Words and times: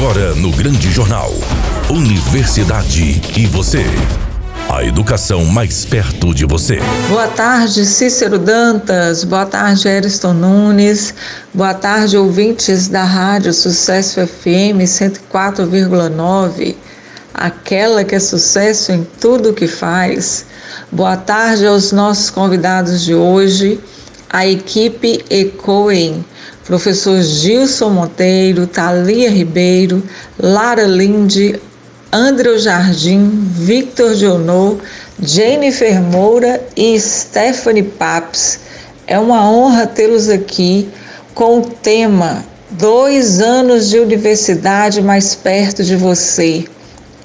Agora 0.00 0.34
no 0.34 0.50
Grande 0.50 0.90
Jornal. 0.90 1.30
Universidade 1.90 3.20
e 3.36 3.46
você. 3.46 3.84
A 4.66 4.82
educação 4.82 5.44
mais 5.44 5.84
perto 5.84 6.32
de 6.32 6.46
você. 6.46 6.78
Boa 7.10 7.28
tarde, 7.28 7.84
Cícero 7.84 8.38
Dantas. 8.38 9.24
Boa 9.24 9.44
tarde, 9.44 9.86
Eriston 9.86 10.32
Nunes. 10.32 11.12
Boa 11.52 11.74
tarde, 11.74 12.16
ouvintes 12.16 12.88
da 12.88 13.04
Rádio 13.04 13.52
Sucesso 13.52 14.26
FM 14.26 14.80
104,9. 14.86 16.76
Aquela 17.34 18.02
que 18.02 18.14
é 18.14 18.20
sucesso 18.20 18.92
em 18.92 19.06
tudo 19.20 19.52
que 19.52 19.68
faz. 19.68 20.46
Boa 20.90 21.18
tarde 21.18 21.66
aos 21.66 21.92
nossos 21.92 22.30
convidados 22.30 23.04
de 23.04 23.14
hoje, 23.14 23.78
a 24.30 24.46
equipe 24.46 25.22
Ecoem 25.28 26.24
professor 26.70 27.20
Gilson 27.20 27.90
Monteiro, 27.90 28.64
Thalia 28.64 29.28
Ribeiro, 29.28 30.04
Lara 30.38 30.84
Linde, 30.84 31.60
André 32.12 32.58
Jardim, 32.58 33.28
Victor 33.56 34.14
Dionô, 34.14 34.76
Jennifer 35.20 36.00
Moura 36.00 36.62
e 36.76 36.96
Stephanie 37.00 37.82
Paps. 37.82 38.60
É 39.04 39.18
uma 39.18 39.50
honra 39.50 39.84
tê-los 39.84 40.28
aqui 40.28 40.88
com 41.34 41.58
o 41.58 41.62
tema 41.62 42.44
Dois 42.70 43.40
anos 43.40 43.88
de 43.88 43.98
universidade 43.98 45.02
mais 45.02 45.34
perto 45.34 45.82
de 45.82 45.96
você. 45.96 46.64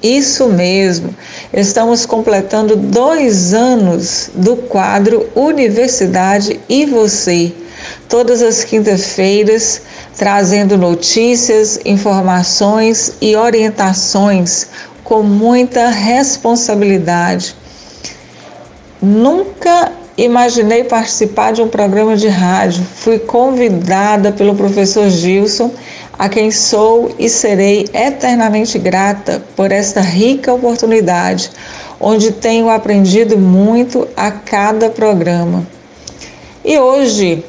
Isso 0.02 0.48
mesmo, 0.48 1.14
estamos 1.52 2.04
completando 2.04 2.74
dois 2.74 3.54
anos 3.54 4.28
do 4.34 4.56
quadro 4.56 5.24
Universidade 5.36 6.58
e 6.68 6.84
Você 6.86 7.54
todas 8.08 8.42
as 8.42 8.64
quintas-feiras, 8.64 9.82
trazendo 10.16 10.76
notícias, 10.76 11.78
informações 11.84 13.14
e 13.20 13.36
orientações 13.36 14.68
com 15.04 15.22
muita 15.22 15.88
responsabilidade. 15.88 17.54
Nunca 19.00 19.92
imaginei 20.16 20.84
participar 20.84 21.52
de 21.52 21.62
um 21.62 21.68
programa 21.68 22.16
de 22.16 22.28
rádio. 22.28 22.84
Fui 22.96 23.18
convidada 23.18 24.32
pelo 24.32 24.54
professor 24.54 25.08
Gilson, 25.10 25.70
a 26.18 26.28
quem 26.28 26.50
sou 26.50 27.14
e 27.18 27.28
serei 27.28 27.88
eternamente 27.92 28.78
grata 28.78 29.42
por 29.54 29.70
esta 29.70 30.00
rica 30.00 30.52
oportunidade, 30.52 31.50
onde 32.00 32.32
tenho 32.32 32.70
aprendido 32.70 33.38
muito 33.38 34.08
a 34.16 34.30
cada 34.30 34.88
programa. 34.88 35.66
E 36.64 36.78
hoje 36.78 37.44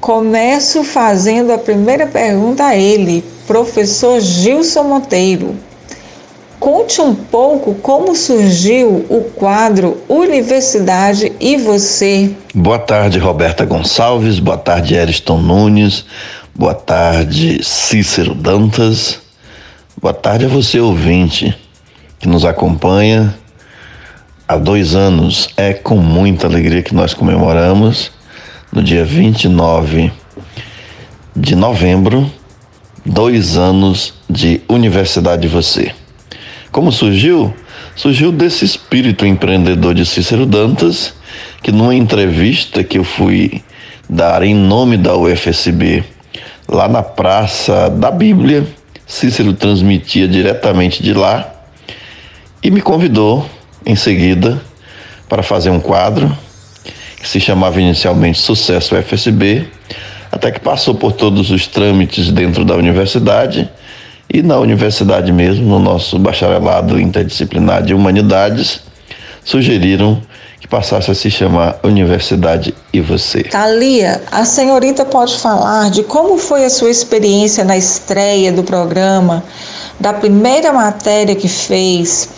Começo 0.00 0.84
fazendo 0.84 1.52
a 1.52 1.58
primeira 1.58 2.06
pergunta 2.06 2.64
a 2.64 2.76
ele, 2.76 3.24
professor 3.48 4.20
Gilson 4.20 4.84
Monteiro. 4.84 5.56
Conte 6.60 7.00
um 7.00 7.14
pouco 7.14 7.74
como 7.74 8.14
surgiu 8.14 9.04
o 9.08 9.24
quadro 9.34 10.00
Universidade 10.08 11.32
e 11.40 11.56
Você. 11.56 12.30
Boa 12.54 12.78
tarde, 12.78 13.18
Roberta 13.18 13.64
Gonçalves. 13.64 14.38
Boa 14.38 14.56
tarde, 14.56 14.96
Ariston 14.96 15.38
Nunes. 15.38 16.04
Boa 16.54 16.74
tarde, 16.74 17.62
Cícero 17.64 18.34
Dantas. 18.34 19.20
Boa 20.00 20.14
tarde 20.14 20.44
a 20.44 20.48
você, 20.48 20.78
ouvinte, 20.78 21.56
que 22.20 22.28
nos 22.28 22.44
acompanha 22.44 23.34
há 24.46 24.56
dois 24.56 24.94
anos. 24.94 25.48
É 25.56 25.72
com 25.72 25.96
muita 25.96 26.46
alegria 26.46 26.82
que 26.82 26.94
nós 26.94 27.14
comemoramos 27.14 28.12
no 28.72 28.82
dia 28.82 29.04
29 29.04 30.12
de 31.34 31.54
novembro, 31.54 32.30
dois 33.04 33.56
anos 33.56 34.14
de 34.28 34.60
Universidade 34.68 35.42
de 35.42 35.48
Você. 35.48 35.92
Como 36.70 36.92
surgiu? 36.92 37.54
Surgiu 37.96 38.30
desse 38.30 38.64
espírito 38.64 39.24
empreendedor 39.24 39.94
de 39.94 40.04
Cícero 40.04 40.44
Dantas, 40.44 41.14
que 41.62 41.72
numa 41.72 41.94
entrevista 41.94 42.84
que 42.84 42.98
eu 42.98 43.04
fui 43.04 43.62
dar 44.08 44.42
em 44.42 44.54
nome 44.54 44.96
da 44.96 45.16
UFSB, 45.16 46.04
lá 46.68 46.88
na 46.88 47.02
Praça 47.02 47.88
da 47.88 48.10
Bíblia, 48.10 48.66
Cícero 49.06 49.54
transmitia 49.54 50.28
diretamente 50.28 51.02
de 51.02 51.14
lá 51.14 51.50
e 52.62 52.70
me 52.70 52.82
convidou 52.82 53.48
em 53.86 53.96
seguida 53.96 54.60
para 55.28 55.42
fazer 55.42 55.70
um 55.70 55.80
quadro 55.80 56.36
que 57.20 57.28
se 57.28 57.40
chamava 57.40 57.80
inicialmente 57.80 58.38
Sucesso 58.38 58.94
FSB, 58.94 59.66
até 60.30 60.50
que 60.50 60.60
passou 60.60 60.94
por 60.94 61.12
todos 61.12 61.50
os 61.50 61.66
trâmites 61.66 62.30
dentro 62.30 62.64
da 62.64 62.74
universidade 62.74 63.68
e 64.32 64.42
na 64.42 64.58
universidade 64.58 65.32
mesmo, 65.32 65.66
no 65.66 65.78
nosso 65.78 66.18
bacharelado 66.18 67.00
interdisciplinar 67.00 67.82
de 67.82 67.94
humanidades, 67.94 68.80
sugeriram 69.42 70.20
que 70.60 70.68
passasse 70.68 71.10
a 71.10 71.14
se 71.14 71.30
chamar 71.30 71.78
Universidade 71.82 72.74
e 72.92 73.00
Você. 73.00 73.44
Thalia, 73.44 74.20
a 74.30 74.44
senhorita 74.44 75.04
pode 75.04 75.38
falar 75.38 75.90
de 75.90 76.02
como 76.02 76.36
foi 76.36 76.64
a 76.64 76.70
sua 76.70 76.90
experiência 76.90 77.64
na 77.64 77.76
estreia 77.76 78.52
do 78.52 78.62
programa, 78.62 79.42
da 79.98 80.12
primeira 80.12 80.72
matéria 80.72 81.34
que 81.34 81.48
fez 81.48 82.28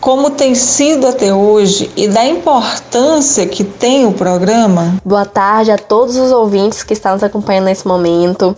como 0.00 0.30
tem 0.30 0.54
sido 0.54 1.06
até 1.06 1.32
hoje 1.32 1.90
e 1.96 2.06
da 2.08 2.24
importância 2.24 3.46
que 3.46 3.64
tem 3.64 4.06
o 4.06 4.12
programa? 4.12 4.96
Boa 5.04 5.24
tarde 5.24 5.70
a 5.70 5.78
todos 5.78 6.16
os 6.16 6.30
ouvintes 6.30 6.82
que 6.82 6.92
estão 6.92 7.12
nos 7.12 7.22
acompanhando 7.22 7.64
nesse 7.64 7.86
momento. 7.86 8.56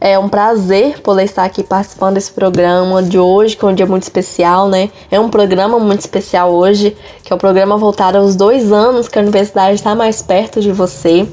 É 0.00 0.18
um 0.18 0.28
prazer 0.28 1.00
poder 1.00 1.24
estar 1.24 1.44
aqui 1.44 1.62
participando 1.62 2.14
desse 2.14 2.30
programa 2.30 3.02
de 3.02 3.18
hoje, 3.18 3.56
que 3.56 3.64
é 3.64 3.68
um 3.68 3.74
dia 3.74 3.86
muito 3.86 4.04
especial, 4.04 4.68
né? 4.68 4.90
É 5.10 5.18
um 5.18 5.28
programa 5.28 5.78
muito 5.78 6.00
especial 6.00 6.52
hoje, 6.52 6.96
que 7.22 7.32
é 7.32 7.34
o 7.34 7.36
um 7.36 7.40
programa 7.40 7.76
voltado 7.76 8.18
aos 8.18 8.36
dois 8.36 8.70
anos 8.70 9.08
que 9.08 9.18
a 9.18 9.22
universidade 9.22 9.74
está 9.74 9.94
mais 9.94 10.22
perto 10.22 10.60
de 10.60 10.70
você. 10.70 11.26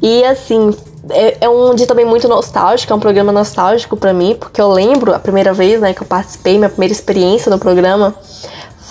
E 0.00 0.24
assim, 0.24 0.74
é, 1.10 1.36
é, 1.40 1.48
um 1.48 1.74
dia 1.74 1.86
também 1.86 2.04
muito 2.04 2.28
nostálgico, 2.28 2.92
é 2.92 2.96
um 2.96 3.00
programa 3.00 3.32
nostálgico 3.32 3.96
para 3.96 4.12
mim, 4.12 4.36
porque 4.38 4.60
eu 4.60 4.70
lembro 4.70 5.14
a 5.14 5.18
primeira 5.18 5.52
vez 5.52 5.80
né, 5.80 5.92
que 5.92 6.02
eu 6.02 6.06
participei, 6.06 6.56
minha 6.56 6.70
primeira 6.70 6.92
experiência 6.92 7.50
no 7.50 7.58
programa 7.58 8.14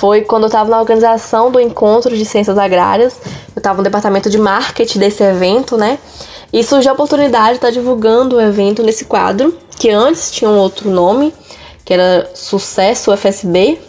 foi 0.04 0.22
quando 0.22 0.44
eu 0.44 0.48
estava 0.48 0.70
na 0.70 0.80
organização 0.80 1.50
do 1.50 1.60
encontro 1.60 2.18
de 2.18 2.26
ciências 2.26 2.58
agrárias. 2.58 3.18
Eu 3.56 3.60
estava 3.60 3.78
no 3.78 3.84
departamento 3.84 4.30
de 4.30 4.38
marketing 4.38 5.00
desse 5.00 5.24
evento, 5.24 5.78
né? 5.78 5.98
E 6.52 6.62
surgiu 6.64 6.92
a 6.92 6.94
oportunidade 6.94 7.52
de 7.52 7.56
estar 7.56 7.70
divulgando 7.70 8.36
o 8.36 8.42
evento 8.42 8.84
nesse 8.84 9.06
quadro, 9.06 9.58
que 9.80 9.90
antes 9.90 10.30
tinha 10.30 10.50
um 10.50 10.58
outro 10.58 10.90
nome, 10.90 11.34
que 11.86 11.94
era 11.94 12.30
Sucesso 12.34 13.16
FSB. 13.16 13.80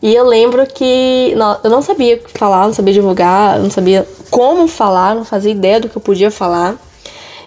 E 0.00 0.14
eu 0.14 0.24
lembro 0.24 0.66
que 0.66 1.34
eu 1.62 1.68
não 1.68 1.82
sabia 1.82 2.22
falar, 2.34 2.66
não 2.66 2.72
sabia 2.72 2.94
divulgar, 2.94 3.58
não 3.58 3.70
sabia 3.70 4.08
como 4.30 4.66
falar, 4.66 5.14
não 5.14 5.26
fazia 5.26 5.50
ideia 5.50 5.78
do 5.78 5.90
que 5.90 5.96
eu 5.96 6.00
podia 6.00 6.30
falar. 6.30 6.76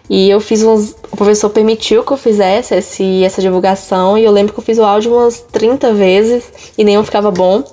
E 0.10 0.30
eu 0.30 0.40
fiz 0.40 0.64
uns. 0.64 0.96
O 1.12 1.18
professor 1.18 1.50
permitiu 1.50 2.04
que 2.04 2.12
eu 2.12 2.18
fizesse 2.18 2.76
esse, 2.76 3.24
essa 3.24 3.42
divulgação. 3.42 4.18
E 4.18 4.24
eu 4.24 4.32
lembro 4.32 4.54
que 4.54 4.60
eu 4.60 4.64
fiz 4.64 4.78
o 4.78 4.84
áudio 4.84 5.14
umas 5.14 5.40
30 5.52 5.94
vezes 5.94 6.44
e 6.78 6.84
nenhum 6.84 7.04
ficava 7.04 7.32
bom. 7.32 7.64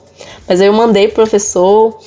Mas 0.49 0.61
aí 0.61 0.67
eu 0.67 0.73
mandei 0.73 1.07
pro 1.07 1.17
professor 1.17 1.99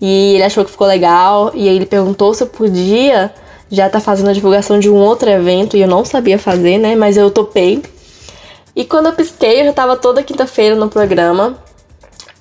e 0.00 0.34
ele 0.34 0.42
achou 0.42 0.64
que 0.64 0.70
ficou 0.70 0.86
legal. 0.86 1.50
E 1.54 1.68
aí 1.68 1.76
ele 1.76 1.86
perguntou 1.86 2.32
se 2.34 2.42
eu 2.42 2.46
podia 2.46 3.32
já 3.70 3.88
tá 3.88 4.00
fazendo 4.00 4.28
a 4.28 4.34
divulgação 4.34 4.78
de 4.78 4.90
um 4.90 4.96
outro 4.96 5.30
evento 5.30 5.78
e 5.78 5.80
eu 5.80 5.88
não 5.88 6.04
sabia 6.04 6.38
fazer, 6.38 6.76
né? 6.76 6.94
Mas 6.94 7.16
eu 7.16 7.30
topei. 7.30 7.82
E 8.76 8.84
quando 8.84 9.06
eu 9.06 9.12
pisquei, 9.12 9.62
eu 9.62 9.64
já 9.66 9.72
tava 9.72 9.96
toda 9.96 10.22
quinta-feira 10.22 10.76
no 10.76 10.88
programa. 10.88 11.58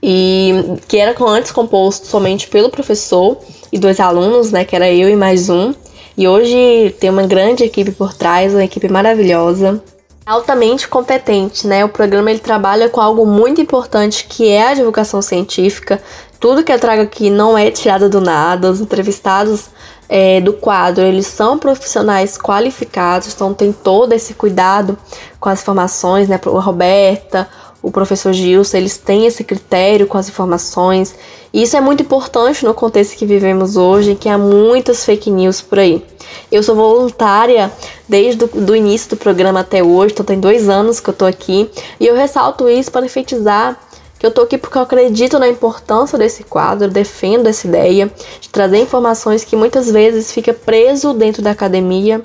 E 0.03 0.77
que 0.87 0.97
era 0.97 1.15
antes 1.25 1.51
composto 1.51 2.07
somente 2.07 2.47
pelo 2.47 2.69
professor 2.69 3.37
e 3.71 3.79
dois 3.79 3.99
alunos, 3.99 4.51
né? 4.51 4.65
Que 4.65 4.75
era 4.75 4.91
eu 4.91 5.09
e 5.09 5.15
mais 5.15 5.49
um. 5.49 5.73
E 6.17 6.27
hoje 6.27 6.95
tem 6.99 7.09
uma 7.09 7.25
grande 7.25 7.63
equipe 7.63 7.91
por 7.91 8.13
trás, 8.13 8.53
uma 8.53 8.63
equipe 8.63 8.87
maravilhosa 8.87 9.81
altamente 10.25 10.87
competente, 10.87 11.67
né? 11.67 11.83
O 11.83 11.89
programa 11.89 12.29
ele 12.29 12.39
trabalha 12.39 12.89
com 12.89 13.01
algo 13.01 13.25
muito 13.25 13.59
importante 13.59 14.25
que 14.29 14.47
é 14.49 14.67
a 14.67 14.73
divulgação 14.73 15.21
científica. 15.21 16.01
Tudo 16.39 16.63
que 16.63 16.71
eu 16.71 16.79
trago 16.79 17.01
aqui 17.01 17.29
não 17.29 17.57
é 17.57 17.69
tirado 17.71 18.09
do 18.09 18.21
nada. 18.21 18.71
Os 18.71 18.79
entrevistados 18.79 19.69
é, 20.07 20.39
do 20.39 20.53
quadro 20.53 21.03
eles 21.03 21.27
são 21.27 21.57
profissionais 21.57 22.37
qualificados, 22.37 23.33
então 23.33 23.53
tem 23.53 23.71
todo 23.71 24.13
esse 24.13 24.33
cuidado 24.33 24.97
com 25.39 25.49
as 25.49 25.61
informações, 25.61 26.27
né? 26.27 26.39
A 26.43 26.59
Roberta, 26.59 27.49
o 27.81 27.91
professor 27.91 28.31
Gilson, 28.31 28.77
eles 28.77 28.97
têm 28.97 29.25
esse 29.25 29.43
critério 29.43 30.05
com 30.05 30.17
as 30.17 30.29
informações. 30.29 31.15
E 31.53 31.63
isso 31.63 31.75
é 31.75 31.81
muito 31.81 32.03
importante 32.03 32.63
no 32.63 32.73
contexto 32.73 33.17
que 33.17 33.25
vivemos 33.25 33.75
hoje, 33.75 34.15
que 34.15 34.29
há 34.29 34.37
muitas 34.37 35.03
fake 35.03 35.31
news 35.31 35.61
por 35.61 35.79
aí. 35.79 36.05
Eu 36.51 36.61
sou 36.61 36.75
voluntária 36.75 37.71
desde 38.07 38.45
o 38.45 38.75
início 38.75 39.09
do 39.09 39.17
programa 39.17 39.61
até 39.61 39.83
hoje, 39.83 40.13
então 40.13 40.25
tem 40.25 40.39
dois 40.39 40.69
anos 40.69 40.99
que 40.99 41.09
eu 41.09 41.13
tô 41.13 41.25
aqui. 41.25 41.69
E 41.99 42.05
eu 42.05 42.15
ressalto 42.15 42.69
isso 42.69 42.91
para 42.91 43.05
enfatizar 43.05 43.77
que 44.21 44.25
eu 44.27 44.31
tô 44.31 44.41
aqui 44.41 44.55
porque 44.55 44.77
eu 44.77 44.83
acredito 44.83 45.39
na 45.39 45.49
importância 45.49 46.15
desse 46.15 46.43
quadro, 46.43 46.87
defendo 46.87 47.47
essa 47.47 47.65
ideia 47.65 48.11
de 48.39 48.49
trazer 48.49 48.77
informações 48.77 49.43
que 49.43 49.55
muitas 49.55 49.89
vezes 49.89 50.31
fica 50.31 50.53
preso 50.53 51.11
dentro 51.11 51.41
da 51.41 51.49
academia, 51.49 52.21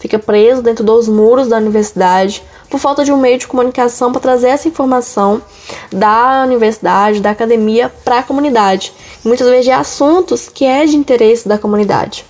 fica 0.00 0.18
preso 0.18 0.62
dentro 0.62 0.82
dos 0.82 1.06
muros 1.06 1.46
da 1.46 1.58
universidade 1.58 2.42
por 2.68 2.80
falta 2.80 3.04
de 3.04 3.12
um 3.12 3.16
meio 3.16 3.38
de 3.38 3.46
comunicação 3.46 4.10
para 4.10 4.20
trazer 4.20 4.48
essa 4.48 4.66
informação 4.66 5.40
da 5.92 6.42
universidade, 6.44 7.20
da 7.20 7.30
academia 7.30 7.92
para 8.04 8.18
a 8.18 8.22
comunidade. 8.22 8.92
muitas 9.24 9.48
vezes 9.48 9.66
de 9.66 9.70
assuntos 9.70 10.48
que 10.48 10.64
é 10.64 10.86
de 10.86 10.96
interesse 10.96 11.46
da 11.46 11.58
comunidade. 11.58 12.24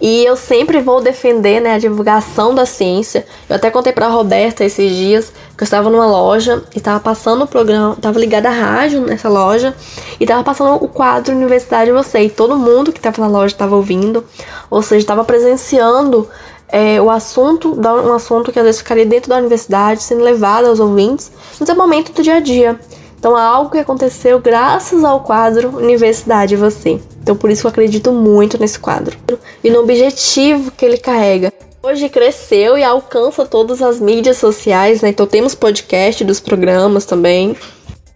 E 0.00 0.24
eu 0.24 0.36
sempre 0.36 0.80
vou 0.80 1.00
defender 1.00 1.60
né, 1.60 1.74
a 1.74 1.78
divulgação 1.78 2.54
da 2.54 2.66
ciência. 2.66 3.26
Eu 3.48 3.56
até 3.56 3.70
contei 3.70 3.92
para 3.92 4.06
a 4.06 4.10
Roberta 4.10 4.64
esses 4.64 4.94
dias 4.94 5.32
que 5.56 5.62
eu 5.62 5.64
estava 5.64 5.88
numa 5.88 6.06
loja 6.06 6.62
e 6.74 6.78
estava 6.78 7.00
passando 7.00 7.44
o 7.44 7.46
programa, 7.46 7.94
estava 7.94 8.18
ligada 8.18 8.48
à 8.48 8.52
rádio 8.52 9.00
nessa 9.00 9.28
loja 9.28 9.74
e 10.20 10.24
estava 10.24 10.42
passando 10.42 10.82
o 10.82 10.88
quadro 10.88 11.34
Universidade 11.34 11.90
Você. 11.92 12.24
E 12.24 12.30
todo 12.30 12.56
mundo 12.56 12.92
que 12.92 12.98
estava 12.98 13.22
na 13.22 13.28
loja 13.28 13.54
estava 13.54 13.74
ouvindo, 13.74 14.24
ou 14.70 14.82
seja, 14.82 15.00
estava 15.00 15.24
presenciando 15.24 16.28
é, 16.74 17.00
o 17.00 17.08
assunto, 17.08 17.72
um 17.80 18.12
assunto 18.12 18.50
que 18.50 18.58
às 18.58 18.64
vezes 18.64 18.80
ficaria 18.80 19.06
dentro 19.06 19.30
da 19.30 19.36
universidade, 19.36 20.02
sendo 20.02 20.24
levado 20.24 20.66
aos 20.66 20.80
ouvintes 20.80 21.30
no 21.60 21.64
seu 21.64 21.76
momento 21.76 22.12
do 22.12 22.20
dia 22.20 22.34
a 22.34 22.40
dia. 22.40 22.80
Então, 23.16 23.36
algo 23.36 23.70
que 23.70 23.78
aconteceu 23.78 24.40
graças 24.40 25.04
ao 25.04 25.20
quadro 25.20 25.68
Universidade 25.76 26.56
Você. 26.56 27.00
Então, 27.22 27.36
por 27.36 27.48
isso 27.48 27.64
eu 27.64 27.70
acredito 27.70 28.10
muito 28.10 28.60
nesse 28.60 28.80
quadro 28.80 29.16
e 29.62 29.70
no 29.70 29.78
objetivo 29.78 30.72
que 30.72 30.84
ele 30.84 30.98
carrega. 30.98 31.52
Hoje 31.80 32.08
cresceu 32.08 32.76
e 32.76 32.82
alcança 32.82 33.46
todas 33.46 33.80
as 33.80 34.00
mídias 34.00 34.38
sociais, 34.38 35.00
né? 35.00 35.10
Então, 35.10 35.28
temos 35.28 35.54
podcast 35.54 36.24
dos 36.24 36.40
programas 36.40 37.06
também. 37.06 37.56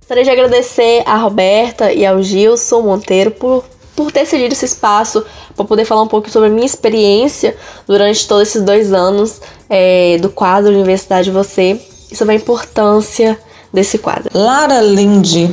Gostaria 0.00 0.24
de 0.24 0.30
agradecer 0.30 1.04
a 1.06 1.16
Roberta 1.16 1.92
e 1.92 2.04
ao 2.04 2.20
Gilson 2.20 2.82
Monteiro 2.82 3.30
por, 3.30 3.64
por 3.98 4.12
ter 4.12 4.24
cedido 4.26 4.52
esse 4.52 4.64
espaço 4.64 5.26
para 5.56 5.64
poder 5.64 5.84
falar 5.84 6.02
um 6.02 6.06
pouco 6.06 6.30
sobre 6.30 6.48
a 6.48 6.52
minha 6.52 6.64
experiência 6.64 7.56
durante 7.84 8.28
todos 8.28 8.46
esses 8.46 8.62
dois 8.62 8.92
anos 8.92 9.40
é, 9.68 10.18
do 10.18 10.30
quadro 10.30 10.72
Universidade 10.72 11.32
Você 11.32 11.80
e 12.08 12.14
sobre 12.14 12.34
a 12.34 12.36
importância 12.36 13.36
desse 13.72 13.98
quadro. 13.98 14.30
Lara 14.32 14.80
Linde, 14.80 15.52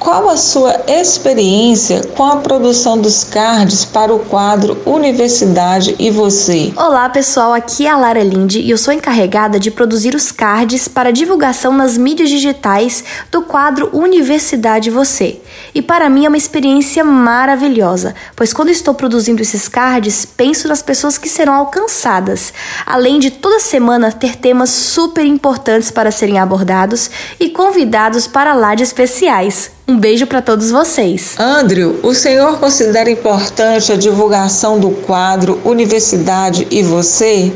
qual 0.00 0.30
a 0.30 0.36
sua 0.36 0.80
experiência 0.88 2.02
com 2.16 2.24
a 2.24 2.36
produção 2.38 2.98
dos 2.98 3.22
cards 3.22 3.84
para 3.84 4.12
o 4.12 4.18
quadro 4.18 4.78
Universidade 4.86 5.94
e 5.98 6.10
você? 6.10 6.72
Olá 6.74 7.06
pessoal, 7.10 7.52
aqui 7.52 7.86
é 7.86 7.90
a 7.90 7.98
Lara 7.98 8.24
Linde 8.24 8.60
e 8.60 8.70
eu 8.70 8.78
sou 8.78 8.94
encarregada 8.94 9.60
de 9.60 9.70
produzir 9.70 10.14
os 10.14 10.32
cards 10.32 10.88
para 10.88 11.12
divulgação 11.12 11.74
nas 11.74 11.98
mídias 11.98 12.30
digitais 12.30 13.04
do 13.30 13.42
quadro 13.42 13.90
Universidade 13.92 14.88
e 14.88 14.92
Você. 14.92 15.38
E 15.74 15.82
para 15.82 16.08
mim 16.08 16.24
é 16.24 16.28
uma 16.28 16.38
experiência 16.38 17.04
maravilhosa, 17.04 18.14
pois 18.34 18.54
quando 18.54 18.70
estou 18.70 18.94
produzindo 18.94 19.42
esses 19.42 19.68
cards, 19.68 20.24
penso 20.24 20.66
nas 20.66 20.82
pessoas 20.82 21.18
que 21.18 21.28
serão 21.28 21.52
alcançadas, 21.52 22.54
além 22.86 23.18
de 23.18 23.30
toda 23.30 23.60
semana 23.60 24.10
ter 24.10 24.36
temas 24.36 24.70
super 24.70 25.26
importantes 25.26 25.90
para 25.90 26.10
serem 26.10 26.38
abordados 26.38 27.10
e 27.38 27.50
convidados 27.50 28.26
para 28.26 28.54
lá 28.54 28.74
de 28.74 28.82
especiais. 28.82 29.70
Um 29.90 29.98
beijo 29.98 30.24
para 30.24 30.40
todos 30.40 30.70
vocês. 30.70 31.34
Andrew, 31.36 31.98
o 32.04 32.14
senhor 32.14 32.60
considera 32.60 33.10
importante 33.10 33.90
a 33.90 33.96
divulgação 33.96 34.78
do 34.78 34.90
quadro 34.90 35.60
Universidade 35.64 36.64
e 36.70 36.80
Você? 36.80 37.52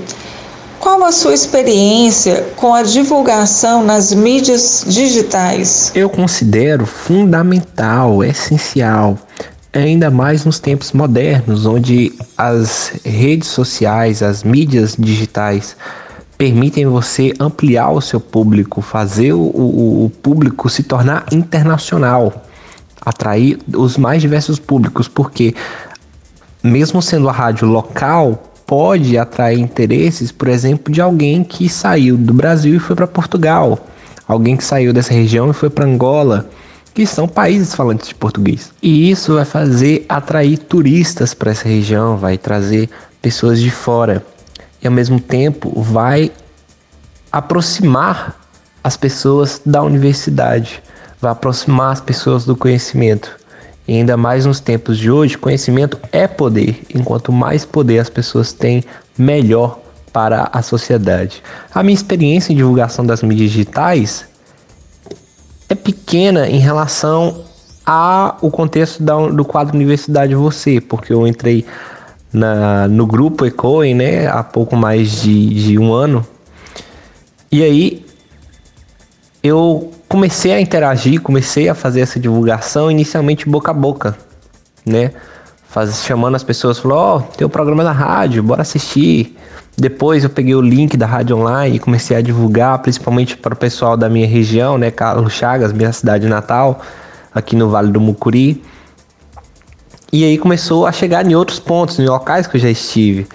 Qual 0.81 1.05
a 1.05 1.13
sua 1.13 1.33
experiência 1.33 2.45
com 2.57 2.75
a 2.75 2.83
divulgação 2.83 3.85
nas 3.85 4.13
mídias 4.13 4.85
digitais? 4.85 5.93
Eu 5.95 6.11
considero 6.11 6.87
fundamental, 6.87 8.25
essencial, 8.25 9.17
ainda 9.73 10.11
mais 10.11 10.45
nos 10.45 10.59
tempos 10.59 10.91
modernos, 10.91 11.67
onde 11.67 12.13
as 12.37 12.95
redes 13.05 13.47
sociais, 13.47 14.25
as 14.25 14.43
mídias 14.43 14.97
digitais 14.99 15.77
permitem 16.37 16.87
você 16.87 17.33
ampliar 17.39 17.91
o 17.91 18.01
seu 18.01 18.21
público, 18.21 18.83
fazer 18.83 19.33
o, 19.33 19.41
o, 19.41 20.05
o 20.07 20.11
público 20.11 20.69
se 20.69 20.83
tornar 20.83 21.27
internacional, 21.33 22.45
atrair 23.01 23.59
os 23.75 23.97
mais 23.97 24.21
diversos 24.21 24.59
públicos, 24.59 25.07
porque 25.09 25.55
mesmo 26.63 27.01
sendo 27.03 27.29
a 27.29 27.33
rádio 27.33 27.69
local, 27.69 28.43
pode 28.67 29.19
atrair 29.19 29.61
interesses, 29.61 30.33
por 30.33 30.49
exemplo, 30.49 30.93
de 30.93 31.01
alguém 31.01 31.45
que 31.45 31.69
saiu 31.69 32.17
do 32.17 32.33
Brasil 32.33 32.77
e 32.77 32.79
foi 32.79 32.97
para 32.97 33.07
Portugal, 33.07 33.79
alguém 34.27 34.57
que 34.57 34.65
saiu 34.65 34.93
dessa 34.93 35.13
região 35.13 35.51
e 35.51 35.53
foi 35.53 35.69
para 35.69 35.85
Angola, 35.85 36.49
que 36.95 37.07
são 37.07 37.29
países 37.29 37.75
falantes 37.75 38.09
de 38.09 38.15
português. 38.15 38.73
E 38.83 39.11
isso 39.11 39.35
vai 39.35 39.45
fazer 39.45 40.07
atrair 40.09 40.57
turistas 40.59 41.35
para 41.35 41.51
essa 41.51 41.69
região, 41.69 42.17
vai 42.17 42.39
trazer 42.39 42.89
pessoas 43.21 43.61
de 43.61 43.71
fora 43.71 44.25
e 44.85 44.87
ao 44.87 44.93
mesmo 44.93 45.19
tempo 45.19 45.81
vai 45.81 46.31
aproximar 47.33 48.39
as 48.83 48.97
pessoas 48.99 49.63
da 49.65 49.83
universidade, 49.83 50.83
vai 51.19 51.33
aproximar 51.33 51.93
as 51.93 52.01
pessoas 52.01 52.45
do 52.45 52.55
conhecimento. 52.55 53.35
E 53.89 53.95
ainda 53.95 54.17
mais 54.17 54.47
nos 54.47 54.61
tempos 54.61 54.99
de 54.99 55.11
hoje, 55.11 55.39
conhecimento 55.39 55.99
é 56.13 56.27
poder. 56.29 56.83
Enquanto 56.95 57.33
mais 57.33 57.65
poder 57.65 57.99
as 57.99 58.11
pessoas 58.11 58.53
têm, 58.53 58.85
melhor 59.17 59.81
para 60.13 60.49
a 60.53 60.63
sociedade. 60.63 61.43
A 61.75 61.83
minha 61.83 61.95
experiência 61.95 62.53
em 62.53 62.57
divulgação 62.57 63.05
das 63.05 63.23
mídias 63.23 63.51
digitais 63.51 64.27
é 65.69 65.75
pequena 65.75 66.49
em 66.49 66.59
relação 66.59 67.45
ao 67.85 68.51
contexto 68.51 69.03
da, 69.03 69.15
do 69.29 69.45
quadro 69.45 69.75
Universidade 69.75 70.35
Você, 70.35 70.81
porque 70.81 71.13
eu 71.13 71.27
entrei 71.27 71.67
na, 72.35 72.89
no 72.89 73.07
grupo 73.07 73.47
Ecoen, 73.47 73.95
né, 73.95 74.27
há 74.27 74.43
pouco 74.43 74.75
mais 74.77 75.23
de, 75.23 75.49
de 75.67 75.79
um 75.79 75.93
ano. 75.93 76.27
E 77.51 77.63
aí 77.63 78.05
eu 79.43 79.93
comecei 80.09 80.53
a 80.53 80.61
interagir, 80.61 81.21
comecei 81.21 81.69
a 81.69 81.75
fazer 81.75 82.01
essa 82.01 82.19
divulgação 82.19 82.91
inicialmente 82.91 83.49
boca 83.49 83.71
a 83.71 83.75
boca, 83.75 84.19
né? 84.85 85.13
Faz, 85.69 86.05
chamando 86.05 86.35
as 86.35 86.43
pessoas, 86.43 86.79
falou, 86.79 86.99
ó, 86.99 87.17
oh, 87.17 87.21
tem 87.21 87.45
o 87.45 87.49
um 87.49 87.51
programa 87.51 87.85
na 87.85 87.93
rádio, 87.93 88.43
bora 88.43 88.63
assistir. 88.63 89.37
Depois 89.77 90.23
eu 90.23 90.31
peguei 90.31 90.55
o 90.55 90.61
link 90.61 90.97
da 90.97 91.07
rádio 91.07 91.37
online 91.37 91.77
e 91.77 91.79
comecei 91.79 92.17
a 92.17 92.21
divulgar, 92.21 92.79
principalmente 92.79 93.37
para 93.37 93.55
o 93.55 93.57
pessoal 93.57 93.97
da 93.97 94.09
minha 94.09 94.27
região, 94.27 94.79
né, 94.79 94.91
Carlos 94.91 95.33
Chagas, 95.33 95.73
minha 95.73 95.93
cidade 95.93 96.29
natal, 96.29 96.81
aqui 97.33 97.57
no 97.57 97.69
Vale 97.69 97.91
do 97.91 98.01
Mucuri. 98.01 98.63
E 100.15 100.23
aí 100.23 100.39
começou 100.39 100.87
a 100.87 100.93
chegar 100.93 101.29
em 101.29 101.35
outros 101.35 101.59
pontos, 101.59 101.99
em 101.99 102.07
locais 102.07 102.47
que 102.47 102.57
eu 102.57 102.61
já 102.61 102.71
estive. 102.71 103.27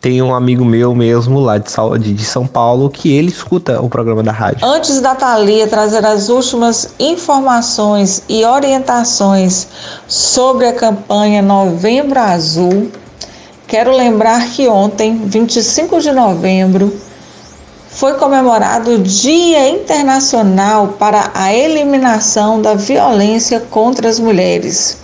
Tem 0.00 0.22
um 0.22 0.32
amigo 0.32 0.64
meu 0.64 0.94
mesmo 0.94 1.40
lá 1.40 1.58
de, 1.58 2.24
São 2.24 2.46
Paulo 2.46 2.88
que 2.88 3.12
ele 3.12 3.28
escuta 3.28 3.82
o 3.82 3.88
programa 3.88 4.22
da 4.22 4.30
rádio. 4.30 4.64
Antes 4.64 5.00
da 5.00 5.16
Thalia 5.16 5.66
trazer 5.66 6.06
as 6.06 6.28
últimas 6.28 6.94
informações 7.00 8.22
e 8.28 8.44
orientações 8.44 9.66
sobre 10.06 10.68
a 10.68 10.72
campanha 10.72 11.42
Novembro 11.42 12.20
Azul, 12.20 12.88
quero 13.66 13.90
lembrar 13.90 14.48
que 14.50 14.68
ontem, 14.68 15.22
25 15.24 16.00
de 16.00 16.12
novembro, 16.12 16.96
foi 17.88 18.14
comemorado 18.14 18.92
o 18.92 18.98
Dia 19.00 19.68
Internacional 19.68 20.94
para 21.00 21.32
a 21.34 21.52
Eliminação 21.52 22.62
da 22.62 22.74
Violência 22.74 23.58
contra 23.58 24.08
as 24.08 24.20
Mulheres. 24.20 25.01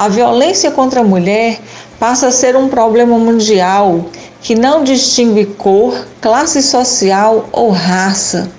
A 0.00 0.08
violência 0.08 0.70
contra 0.70 1.00
a 1.00 1.04
mulher 1.04 1.60
passa 1.98 2.28
a 2.28 2.32
ser 2.32 2.56
um 2.56 2.70
problema 2.70 3.18
mundial 3.18 4.06
que 4.40 4.54
não 4.54 4.82
distingue 4.82 5.44
cor, 5.44 6.06
classe 6.22 6.62
social 6.62 7.50
ou 7.52 7.68
raça. 7.68 8.50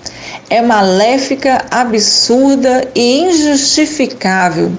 É 0.51 0.61
maléfica, 0.61 1.65
absurda 1.71 2.87
e 2.93 3.21
injustificável. 3.21 4.71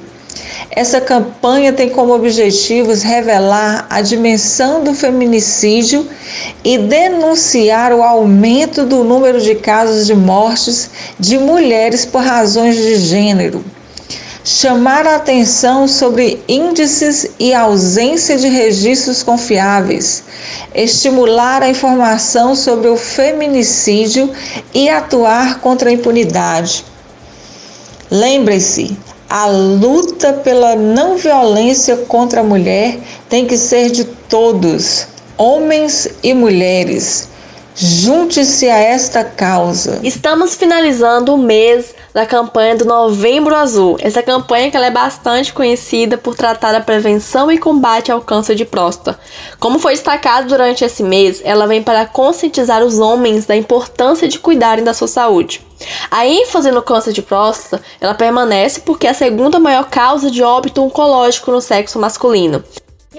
Essa 0.71 1.01
campanha 1.01 1.73
tem 1.73 1.89
como 1.89 2.15
objetivos 2.15 3.03
revelar 3.03 3.85
a 3.91 4.01
dimensão 4.01 4.85
do 4.85 4.95
feminicídio 4.95 6.09
e 6.63 6.79
denunciar 6.79 7.93
o 7.93 8.05
aumento 8.05 8.87
do 8.87 9.03
número 9.03 9.41
de 9.41 9.57
casos 9.57 10.07
de 10.07 10.15
mortes 10.15 10.91
de 11.19 11.39
mulheres 11.39 12.05
por 12.05 12.23
razões 12.23 12.77
de 12.77 12.95
gênero 12.99 13.65
chamar 14.45 15.07
a 15.07 15.17
atenção 15.17 15.87
sobre 15.87 16.43
índices 16.49 17.31
e 17.39 17.55
ausência 17.55 18.37
de 18.37 18.49
registros 18.49 19.23
confiáveis, 19.23 20.25
estimular 20.75 21.63
a 21.63 21.69
informação 21.69 22.55
sobre 22.55 22.89
o 22.89 22.97
feminicídio 22.97 24.33
e 24.75 24.89
atuar 24.89 25.61
contra 25.61 25.91
a 25.91 25.93
impunidade. 25.93 26.85
Lembre-se, 28.11 28.97
a 29.29 29.47
luta 29.47 30.33
pela 30.33 30.77
não 30.77 31.17
violência 31.17 31.97
contra 31.97 32.41
a 32.41 32.45
mulher 32.45 32.99
tem 33.29 33.47
que 33.47 33.57
ser 33.57 33.91
de 33.91 34.05
todos, 34.05 35.07
homens 35.39 36.09
e 36.23 36.35
mulheres. 36.35 37.32
Junte-se 37.75 38.69
a 38.69 38.77
esta 38.77 39.25
causa. 39.25 40.01
Estamos 40.03 40.55
finalizando 40.55 41.35
o 41.35 41.39
mês 41.39 41.95
da 42.13 42.27
campanha 42.27 42.77
do 42.77 42.85
Novembro 42.85 43.55
Azul. 43.55 43.97
Essa 44.01 44.23
campanha 44.23 44.71
que 44.71 44.77
é 44.77 44.91
bastante 44.91 45.53
conhecida 45.53 46.19
por 46.19 46.37
tratar 46.37 46.73
da 46.73 46.81
prevenção 46.81 47.51
e 47.51 47.57
combate 47.57 48.13
ao 48.13 48.21
câncer 48.21 48.55
de 48.55 48.67
próstata. 48.67 49.19
Como 49.59 49.79
foi 49.79 49.93
destacado 49.93 50.49
durante 50.49 50.85
esse 50.85 51.03
mês, 51.03 51.41
ela 51.45 51.67
vem 51.67 51.83
para 51.83 52.05
conscientizar 52.05 52.83
os 52.83 52.99
homens 52.99 53.47
da 53.47 53.57
importância 53.57 54.29
de 54.29 54.39
cuidarem 54.39 54.85
da 54.85 54.93
sua 54.93 55.09
saúde. 55.09 55.65
A 56.11 56.27
ênfase 56.27 56.71
no 56.71 56.83
câncer 56.83 57.13
de 57.13 57.23
próstata, 57.23 57.83
ela 58.01 58.15
permanece 58.15 58.81
porque 58.81 59.07
é 59.07 59.11
a 59.11 59.15
segunda 59.15 59.59
maior 59.59 59.89
causa 59.89 60.31
de 60.31 60.43
óbito 60.43 60.83
oncológico 60.83 61.51
no 61.51 61.61
sexo 61.61 61.99
masculino. 61.99 62.63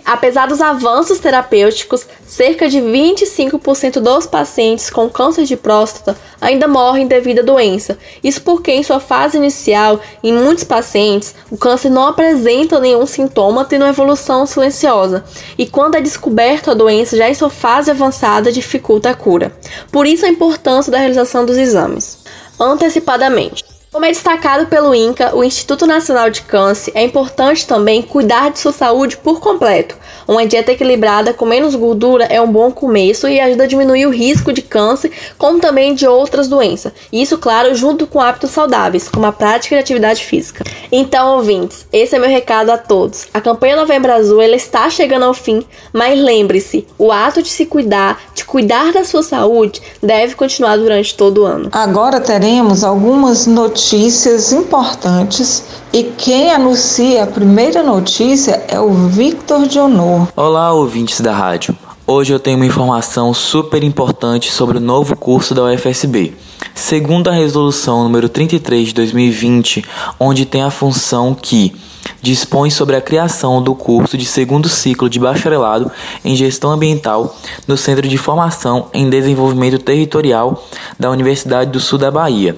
Apesar 0.05 0.47
dos 0.47 0.61
avanços 0.61 1.19
terapêuticos, 1.19 2.05
cerca 2.25 2.67
de 2.67 2.79
25% 2.79 3.99
dos 3.99 4.25
pacientes 4.25 4.89
com 4.89 5.09
câncer 5.09 5.45
de 5.45 5.55
próstata 5.55 6.17
ainda 6.41 6.67
morrem 6.67 7.07
devido 7.07 7.39
à 7.39 7.43
doença. 7.43 7.97
Isso 8.23 8.41
porque, 8.41 8.71
em 8.71 8.83
sua 8.83 8.99
fase 8.99 9.37
inicial, 9.37 9.99
em 10.23 10.33
muitos 10.33 10.63
pacientes, 10.63 11.35
o 11.49 11.57
câncer 11.57 11.89
não 11.89 12.07
apresenta 12.07 12.79
nenhum 12.79 13.05
sintoma, 13.05 13.65
tendo 13.65 13.83
uma 13.83 13.89
evolução 13.89 14.45
silenciosa. 14.45 15.23
E 15.57 15.65
quando 15.67 15.95
é 15.95 16.01
descoberto 16.01 16.71
a 16.71 16.73
doença 16.73 17.15
já 17.15 17.29
em 17.29 17.33
sua 17.33 17.49
fase 17.49 17.91
avançada, 17.91 18.51
dificulta 18.51 19.09
a 19.09 19.13
cura. 19.13 19.55
Por 19.91 20.05
isso 20.07 20.25
a 20.25 20.29
importância 20.29 20.91
da 20.91 20.97
realização 20.97 21.45
dos 21.45 21.57
exames 21.57 22.23
antecipadamente. 22.59 23.72
Como 23.93 24.05
é 24.05 24.07
destacado 24.07 24.65
pelo 24.65 24.95
INCA, 24.95 25.35
o 25.35 25.43
Instituto 25.43 25.85
Nacional 25.85 26.27
de 26.27 26.41
Câncer, 26.41 26.91
é 26.95 27.03
importante 27.03 27.67
também 27.67 28.01
cuidar 28.01 28.49
de 28.49 28.57
sua 28.57 28.71
saúde 28.71 29.17
por 29.17 29.39
completo. 29.39 29.95
Uma 30.27 30.47
dieta 30.47 30.71
equilibrada 30.71 31.31
com 31.31 31.45
menos 31.45 31.75
gordura 31.75 32.25
é 32.25 32.41
um 32.41 32.51
bom 32.51 32.71
começo 32.71 33.27
e 33.27 33.39
ajuda 33.39 33.65
a 33.65 33.67
diminuir 33.67 34.07
o 34.07 34.09
risco 34.09 34.51
de 34.51 34.63
câncer, 34.63 35.11
como 35.37 35.59
também 35.59 35.93
de 35.93 36.07
outras 36.07 36.47
doenças. 36.47 36.91
Isso, 37.11 37.37
claro, 37.37 37.75
junto 37.75 38.07
com 38.07 38.19
hábitos 38.19 38.49
saudáveis, 38.49 39.07
como 39.07 39.27
a 39.27 39.31
prática 39.31 39.75
de 39.75 39.81
atividade 39.81 40.25
física. 40.25 40.63
Então, 40.91 41.35
ouvintes, 41.35 41.85
esse 41.93 42.15
é 42.15 42.19
meu 42.19 42.29
recado 42.29 42.71
a 42.71 42.79
todos. 42.79 43.27
A 43.31 43.39
campanha 43.39 43.75
Novembro 43.75 44.11
Azul 44.11 44.41
ela 44.41 44.55
está 44.55 44.89
chegando 44.89 45.25
ao 45.25 45.35
fim, 45.35 45.63
mas 45.91 46.19
lembre-se, 46.19 46.87
o 46.97 47.11
ato 47.11 47.43
de 47.43 47.49
se 47.49 47.67
cuidar, 47.67 48.19
de 48.33 48.43
cuidar 48.43 48.91
da 48.91 49.03
sua 49.03 49.21
saúde, 49.21 49.83
deve 50.01 50.33
continuar 50.33 50.77
durante 50.77 51.13
todo 51.13 51.43
o 51.43 51.45
ano. 51.45 51.69
Agora 51.71 52.19
teremos 52.19 52.83
algumas 52.83 53.45
notícias 53.45 53.82
notícias 53.83 54.53
importantes 54.53 55.65
e 55.91 56.03
quem 56.03 56.49
anuncia 56.49 57.25
a 57.25 57.27
primeira 57.27 57.83
notícia 57.83 58.63
é 58.69 58.79
o 58.79 58.93
Victor 58.93 59.67
de 59.67 59.77
Honor. 59.77 60.29
Olá, 60.37 60.71
ouvintes 60.71 61.19
da 61.19 61.33
rádio. 61.33 61.75
Hoje 62.07 62.31
eu 62.31 62.39
tenho 62.39 62.55
uma 62.55 62.65
informação 62.65 63.33
super 63.33 63.83
importante 63.83 64.49
sobre 64.49 64.77
o 64.77 64.81
novo 64.81 65.17
curso 65.17 65.53
da 65.53 65.65
UFSB. 65.65 66.33
Segundo 66.73 67.27
a 67.27 67.33
resolução 67.33 68.03
número 68.03 68.29
33 68.29 68.87
de 68.87 68.93
2020, 68.93 69.83
onde 70.17 70.45
tem 70.45 70.63
a 70.63 70.71
função 70.71 71.35
que 71.35 71.75
dispõe 72.21 72.69
sobre 72.69 72.95
a 72.95 73.01
criação 73.01 73.61
do 73.61 73.75
curso 73.75 74.17
de 74.17 74.25
segundo 74.25 74.69
ciclo 74.69 75.09
de 75.09 75.19
bacharelado 75.19 75.91
em 76.23 76.35
gestão 76.35 76.71
ambiental 76.71 77.35
no 77.67 77.75
Centro 77.75 78.07
de 78.07 78.17
Formação 78.17 78.87
em 78.93 79.09
Desenvolvimento 79.09 79.77
Territorial 79.79 80.65
da 80.97 81.09
Universidade 81.09 81.71
do 81.71 81.79
Sul 81.79 81.99
da 81.99 82.09
Bahia. 82.09 82.55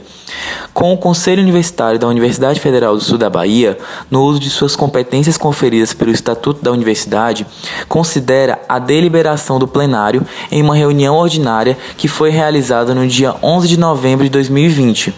Com 0.73 0.93
o 0.93 0.97
Conselho 0.97 1.41
Universitário 1.41 1.97
da 1.97 2.07
Universidade 2.07 2.59
Federal 2.59 2.95
do 2.95 3.01
Sul 3.01 3.17
da 3.17 3.29
Bahia, 3.29 3.77
no 4.09 4.23
uso 4.23 4.39
de 4.39 4.49
suas 4.49 4.75
competências 4.75 5.37
conferidas 5.37 5.93
pelo 5.93 6.11
Estatuto 6.11 6.63
da 6.63 6.71
Universidade, 6.71 7.45
considera 7.87 8.59
a 8.67 8.77
deliberação 8.77 9.57
do 9.57 9.67
plenário 9.67 10.25
em 10.51 10.61
uma 10.61 10.75
reunião 10.75 11.15
ordinária 11.15 11.77
que 11.97 12.07
foi 12.07 12.29
realizada 12.29 12.93
no 12.93 13.07
dia 13.07 13.35
11 13.41 13.67
de 13.67 13.79
novembro 13.79 14.25
de 14.25 14.29
2020, 14.31 15.13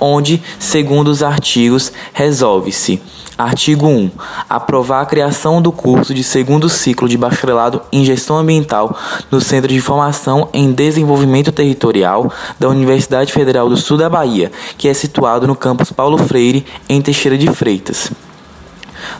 onde, 0.00 0.42
segundo 0.58 1.08
os 1.08 1.22
artigos, 1.22 1.92
resolve-se 2.12 3.00
Artigo 3.36 3.88
1. 3.88 4.10
Aprovar 4.48 5.00
a 5.00 5.06
criação 5.06 5.60
do 5.60 5.72
curso 5.72 6.14
de 6.14 6.22
segundo 6.22 6.68
ciclo 6.68 7.08
de 7.08 7.18
bacharelado 7.18 7.82
em 7.92 8.04
Gestão 8.04 8.36
Ambiental 8.36 8.96
no 9.30 9.40
Centro 9.40 9.72
de 9.72 9.80
Formação 9.80 10.48
em 10.52 10.70
Desenvolvimento 10.72 11.50
Territorial 11.50 12.32
da 12.60 12.68
Universidade 12.68 13.32
Federal 13.32 13.68
do 13.68 13.76
Sul 13.76 13.98
da 13.98 14.08
Bahia, 14.08 14.52
que 14.78 14.88
é 14.88 14.94
situado 14.94 15.48
no 15.48 15.56
campus 15.56 15.90
Paulo 15.90 16.16
Freire, 16.16 16.64
em 16.88 17.02
Teixeira 17.02 17.36
de 17.36 17.50
Freitas. 17.52 18.12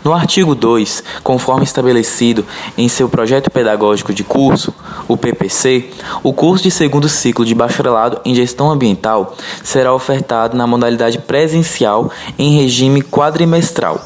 No 0.02 0.12
artigo 0.12 0.54
2, 0.54 1.02
conforme 1.22 1.64
estabelecido 1.64 2.44
em 2.76 2.88
seu 2.88 3.08
projeto 3.08 3.50
pedagógico 3.50 4.12
de 4.12 4.24
curso, 4.24 4.74
o 5.08 5.16
PPC, 5.16 5.90
o 6.22 6.32
curso 6.32 6.64
de 6.64 6.70
segundo 6.70 7.08
ciclo 7.08 7.44
de 7.44 7.54
bacharelado 7.54 8.20
em 8.24 8.34
gestão 8.34 8.70
ambiental 8.70 9.36
será 9.62 9.92
ofertado 9.92 10.56
na 10.56 10.66
modalidade 10.66 11.18
presencial 11.18 12.10
em 12.38 12.56
regime 12.56 13.02
quadrimestral 13.02 14.04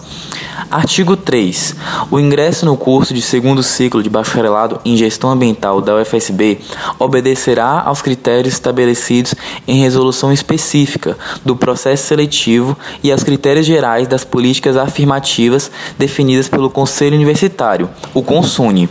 Artigo 0.70 1.16
3. 1.16 1.74
O 2.10 2.20
ingresso 2.20 2.66
no 2.66 2.76
curso 2.76 3.14
de 3.14 3.22
segundo 3.22 3.62
ciclo 3.62 4.02
de 4.02 4.10
bacharelado 4.10 4.78
em 4.84 4.98
gestão 4.98 5.30
ambiental 5.30 5.80
da 5.80 5.96
UFSB 5.96 6.58
obedecerá 6.98 7.82
aos 7.86 8.02
critérios 8.02 8.52
estabelecidos 8.52 9.34
em 9.66 9.80
resolução 9.80 10.30
específica 10.30 11.16
do 11.42 11.56
processo 11.56 12.06
seletivo 12.06 12.76
e 13.02 13.10
aos 13.10 13.24
critérios 13.24 13.64
gerais 13.64 14.06
das 14.06 14.24
políticas 14.24 14.76
afirmativas 14.76 15.70
definidas 15.98 16.48
pelo 16.48 16.68
Conselho 16.68 17.16
Universitário, 17.16 17.88
o 18.12 18.22
CONSUNE. 18.22 18.90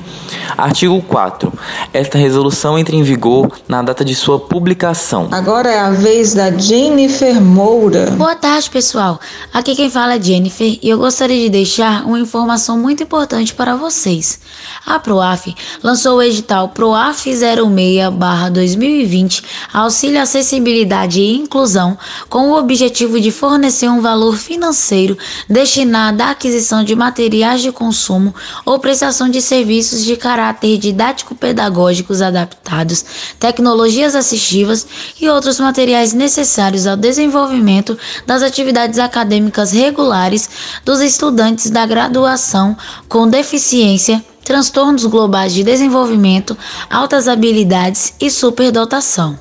Artigo 0.57 0.99
4. 1.03 1.53
Esta 1.93 2.17
resolução 2.17 2.77
entra 2.79 2.95
em 2.95 3.03
vigor 3.03 3.51
na 3.67 3.83
data 3.83 4.03
de 4.03 4.15
sua 4.15 4.39
publicação. 4.39 5.27
Agora 5.31 5.69
é 5.69 5.79
a 5.79 5.91
vez 5.91 6.33
da 6.33 6.49
Jennifer 6.51 7.39
Moura. 7.39 8.09
Boa 8.11 8.35
tarde, 8.35 8.67
pessoal. 8.69 9.19
Aqui 9.53 9.75
quem 9.75 9.91
fala 9.91 10.15
é 10.15 10.21
Jennifer 10.21 10.79
e 10.81 10.89
eu 10.89 10.97
gostaria 10.97 11.43
de 11.43 11.49
deixar 11.49 11.66
uma 12.05 12.19
informação 12.19 12.77
muito 12.77 13.01
importante 13.03 13.53
para 13.53 13.75
vocês. 13.75 14.39
A 14.85 14.99
Proaf 14.99 15.53
lançou 15.83 16.17
o 16.17 16.21
edital 16.21 16.69
Proaf 16.69 17.29
06/2020 17.29 19.43
Auxílio 19.73 20.21
Acessibilidade 20.21 21.19
e 21.19 21.35
Inclusão 21.35 21.97
com 22.29 22.51
o 22.51 22.57
objetivo 22.57 23.19
de 23.19 23.31
fornecer 23.31 23.89
um 23.89 24.01
valor 24.01 24.37
financeiro 24.37 25.17
destinado 25.49 26.23
à 26.23 26.31
aquisição 26.31 26.83
de 26.83 26.95
materiais 26.95 27.61
de 27.61 27.71
consumo 27.71 28.33
ou 28.65 28.79
prestação 28.79 29.29
de 29.29 29.41
serviços 29.41 30.03
de 30.03 30.15
caráter 30.15 30.77
didático-pedagógicos 30.77 32.21
adaptados, 32.21 33.03
tecnologias 33.39 34.15
assistivas 34.15 34.87
e 35.19 35.27
outros 35.27 35.59
materiais 35.59 36.13
necessários 36.13 36.87
ao 36.87 36.95
desenvolvimento 36.95 37.97
das 38.25 38.41
atividades 38.41 38.99
acadêmicas 38.99 39.71
regulares 39.71 40.49
dos 40.85 41.01
estudantes 41.01 41.56
estudantes 41.57 41.71
da 41.71 41.85
graduação 41.85 42.77
com 43.09 43.27
deficiência, 43.27 44.23
transtornos 44.43 45.05
globais 45.05 45.53
de 45.53 45.63
desenvolvimento, 45.63 46.57
altas 46.89 47.27
habilidades 47.27 48.13
e 48.21 48.29
superdotação. 48.29 49.37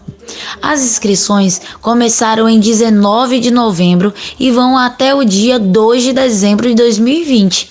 As 0.61 0.82
inscrições 0.82 1.61
começaram 1.80 2.49
em 2.49 2.58
19 2.58 3.38
de 3.38 3.52
novembro 3.52 4.12
e 4.40 4.50
vão 4.50 4.76
até 4.76 5.14
o 5.14 5.25
dia 5.25 5.56
2 5.58 6.02
de 6.02 6.12
dezembro 6.12 6.68
de 6.68 6.75
2020. 6.75 7.70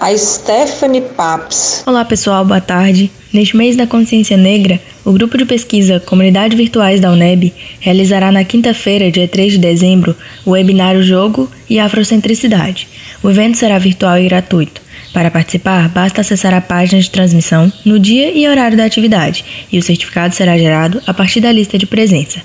a 0.00 0.18
Stephanie 0.18 1.02
Paps. 1.02 1.84
Olá 1.86 2.04
pessoal, 2.04 2.44
boa 2.44 2.60
tarde. 2.60 3.12
Neste 3.32 3.56
mês 3.56 3.76
da 3.76 3.86
consciência 3.86 4.36
negra, 4.36 4.80
o 5.04 5.12
grupo 5.12 5.38
de 5.38 5.44
pesquisa 5.44 6.00
Comunidades 6.00 6.58
Virtuais 6.58 7.00
da 7.00 7.12
UNEB 7.12 7.54
realizará 7.78 8.32
na 8.32 8.42
quinta-feira, 8.42 9.08
dia 9.08 9.28
3 9.28 9.52
de 9.52 9.58
dezembro, 9.58 10.16
o 10.44 10.50
webinário 10.50 11.00
Jogo 11.00 11.48
e 11.70 11.78
Afrocentricidade. 11.78 12.88
O 13.22 13.30
evento 13.30 13.56
será 13.56 13.78
virtual 13.78 14.18
e 14.18 14.26
gratuito. 14.26 14.82
Para 15.12 15.30
participar, 15.30 15.88
basta 15.90 16.22
acessar 16.22 16.54
a 16.54 16.60
página 16.60 17.00
de 17.00 17.10
transmissão 17.10 17.70
no 17.84 17.98
dia 17.98 18.32
e 18.32 18.48
horário 18.48 18.78
da 18.78 18.84
atividade 18.84 19.44
e 19.70 19.78
o 19.78 19.82
certificado 19.82 20.34
será 20.34 20.56
gerado 20.56 21.02
a 21.06 21.12
partir 21.12 21.40
da 21.40 21.52
lista 21.52 21.76
de 21.76 21.86
presença. 21.86 22.40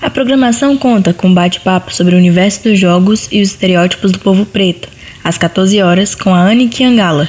A 0.00 0.08
programação 0.08 0.78
conta 0.78 1.12
com 1.12 1.32
bate-papo 1.32 1.94
sobre 1.94 2.14
o 2.14 2.18
universo 2.18 2.64
dos 2.64 2.78
jogos 2.78 3.28
e 3.30 3.42
os 3.42 3.50
estereótipos 3.50 4.12
do 4.12 4.18
povo 4.18 4.46
preto, 4.46 4.88
às 5.22 5.36
14 5.36 5.82
horas, 5.82 6.14
com 6.14 6.34
a 6.34 6.40
Anne 6.40 6.68
Kiangala. 6.68 7.28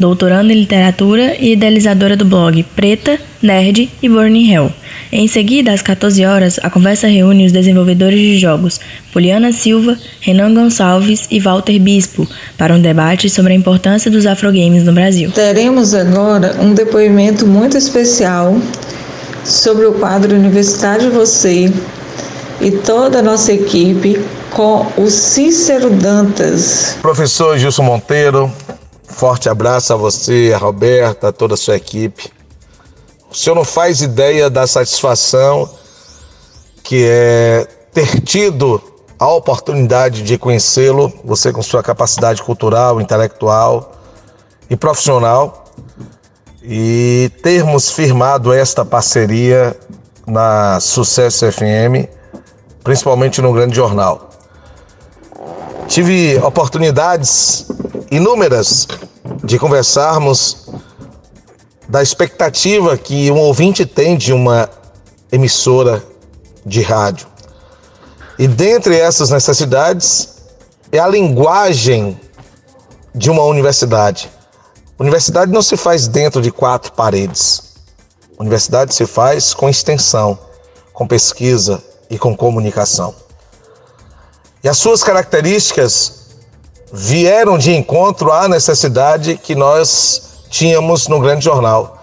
Doutoranda 0.00 0.50
em 0.52 0.56
literatura 0.56 1.36
e 1.38 1.52
idealizadora 1.52 2.16
do 2.16 2.24
blog 2.24 2.62
Preta, 2.74 3.20
Nerd 3.42 3.90
e 4.02 4.08
Burning 4.08 4.50
Hell. 4.50 4.72
Em 5.12 5.28
seguida, 5.28 5.72
às 5.72 5.82
14 5.82 6.24
horas, 6.24 6.58
a 6.62 6.70
conversa 6.70 7.06
reúne 7.06 7.44
os 7.44 7.52
desenvolvedores 7.52 8.18
de 8.18 8.38
jogos 8.38 8.80
Poliana 9.12 9.52
Silva, 9.52 9.98
Renan 10.20 10.54
Gonçalves 10.54 11.28
e 11.30 11.38
Walter 11.38 11.78
Bispo 11.78 12.26
para 12.56 12.74
um 12.74 12.80
debate 12.80 13.28
sobre 13.28 13.52
a 13.52 13.56
importância 13.56 14.10
dos 14.10 14.24
afrogames 14.24 14.84
no 14.84 14.92
Brasil. 14.92 15.30
Teremos 15.32 15.92
agora 15.92 16.56
um 16.60 16.72
depoimento 16.72 17.46
muito 17.46 17.76
especial 17.76 18.56
sobre 19.44 19.84
o 19.84 19.92
quadro 19.92 20.34
Universidade 20.34 21.08
Você 21.08 21.70
e 22.60 22.70
toda 22.70 23.18
a 23.18 23.22
nossa 23.22 23.52
equipe 23.52 24.18
com 24.50 24.86
o 24.96 25.08
Cícero 25.08 25.90
Dantas. 25.90 26.96
Professor 27.00 27.56
Gilson 27.58 27.82
Monteiro, 27.82 28.52
Forte 29.10 29.48
abraço 29.48 29.92
a 29.92 29.96
você, 29.96 30.52
a 30.54 30.58
Roberta, 30.58 31.28
a 31.28 31.32
toda 31.32 31.54
a 31.54 31.56
sua 31.56 31.76
equipe. 31.76 32.32
O 33.30 33.34
senhor 33.34 33.54
não 33.54 33.64
faz 33.64 34.00
ideia 34.00 34.48
da 34.48 34.66
satisfação 34.66 35.68
que 36.82 37.04
é 37.06 37.68
ter 37.92 38.20
tido 38.20 38.82
a 39.18 39.28
oportunidade 39.28 40.22
de 40.22 40.38
conhecê-lo, 40.38 41.12
você 41.22 41.52
com 41.52 41.62
sua 41.62 41.82
capacidade 41.82 42.42
cultural, 42.42 43.00
intelectual 43.00 43.92
e 44.68 44.76
profissional, 44.76 45.66
e 46.62 47.30
termos 47.42 47.90
firmado 47.90 48.52
esta 48.52 48.84
parceria 48.84 49.76
na 50.26 50.80
Sucesso 50.80 51.50
FM, 51.52 52.08
principalmente 52.82 53.42
no 53.42 53.52
Grande 53.52 53.76
Jornal. 53.76 54.30
Tive 55.86 56.38
oportunidades 56.38 57.69
inúmeras 58.10 58.88
de 59.44 59.58
conversarmos 59.58 60.68
da 61.88 62.02
expectativa 62.02 62.96
que 62.98 63.30
um 63.30 63.38
ouvinte 63.38 63.86
tem 63.86 64.16
de 64.16 64.32
uma 64.32 64.68
emissora 65.30 66.02
de 66.66 66.82
rádio. 66.82 67.26
E 68.38 68.48
dentre 68.48 68.98
essas 68.98 69.30
necessidades 69.30 70.36
é 70.90 70.98
a 70.98 71.06
linguagem 71.06 72.18
de 73.14 73.30
uma 73.30 73.44
universidade. 73.44 74.30
Universidade 74.98 75.52
não 75.52 75.62
se 75.62 75.76
faz 75.76 76.08
dentro 76.08 76.42
de 76.42 76.50
quatro 76.50 76.92
paredes. 76.92 77.74
Universidade 78.38 78.94
se 78.94 79.06
faz 79.06 79.54
com 79.54 79.68
extensão, 79.68 80.38
com 80.92 81.06
pesquisa 81.06 81.82
e 82.08 82.18
com 82.18 82.36
comunicação. 82.36 83.14
E 84.62 84.68
as 84.68 84.78
suas 84.78 85.02
características 85.02 86.19
vieram 86.92 87.56
de 87.56 87.74
encontro 87.74 88.32
à 88.32 88.48
necessidade 88.48 89.36
que 89.36 89.54
nós 89.54 90.44
tínhamos 90.50 91.08
no 91.08 91.20
Grande 91.20 91.44
Jornal. 91.44 91.98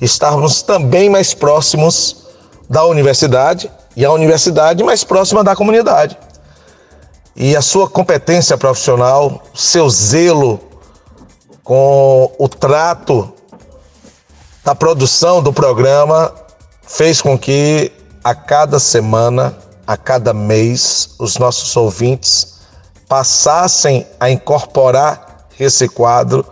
Estarmos 0.00 0.62
também 0.62 1.08
mais 1.08 1.32
próximos 1.32 2.26
da 2.68 2.84
universidade 2.84 3.70
e 3.96 4.04
a 4.04 4.12
universidade 4.12 4.84
mais 4.84 5.02
próxima 5.02 5.42
da 5.42 5.56
comunidade. 5.56 6.18
E 7.34 7.56
a 7.56 7.62
sua 7.62 7.88
competência 7.88 8.56
profissional, 8.58 9.42
seu 9.54 9.88
zelo 9.88 10.60
com 11.64 12.30
o 12.38 12.48
trato 12.48 13.32
da 14.64 14.74
produção 14.74 15.42
do 15.42 15.52
programa 15.52 16.32
fez 16.86 17.20
com 17.22 17.38
que 17.38 17.90
a 18.22 18.34
cada 18.34 18.78
semana, 18.78 19.56
a 19.86 19.96
cada 19.96 20.32
mês, 20.32 21.10
os 21.18 21.38
nossos 21.38 21.76
ouvintes 21.76 22.55
passassem 23.08 24.06
a 24.18 24.30
incorporar 24.30 25.46
esse 25.58 25.88
quadro 25.88 26.44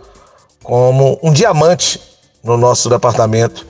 como 0.63 1.19
um 1.21 1.31
diamante 1.31 2.01
no 2.43 2.57
nosso 2.57 2.89
departamento 2.89 3.65